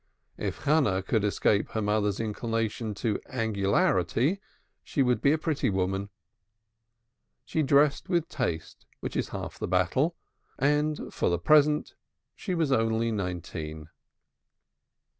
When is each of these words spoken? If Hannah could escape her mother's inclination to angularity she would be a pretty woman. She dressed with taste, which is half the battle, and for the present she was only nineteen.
If 0.39 0.63
Hannah 0.63 1.03
could 1.03 1.23
escape 1.23 1.69
her 1.73 1.81
mother's 1.83 2.19
inclination 2.19 2.95
to 2.95 3.19
angularity 3.29 4.41
she 4.83 5.03
would 5.03 5.21
be 5.21 5.31
a 5.31 5.37
pretty 5.37 5.69
woman. 5.69 6.09
She 7.45 7.61
dressed 7.61 8.09
with 8.09 8.27
taste, 8.27 8.87
which 8.99 9.15
is 9.15 9.29
half 9.29 9.59
the 9.59 9.67
battle, 9.67 10.15
and 10.57 11.13
for 11.13 11.29
the 11.29 11.37
present 11.37 11.93
she 12.35 12.55
was 12.55 12.71
only 12.71 13.11
nineteen. 13.11 13.89